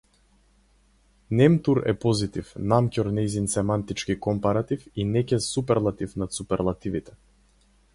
Немтур 1.41 1.81
е 1.93 1.95
позитив, 2.07 2.49
намќор 2.73 3.11
нејзин 3.19 3.47
семантички 3.57 4.19
компаратив 4.29 4.91
и 5.03 5.09
некез 5.15 5.55
суперлатив 5.55 6.21
над 6.25 6.39
суперлативите. 6.41 7.21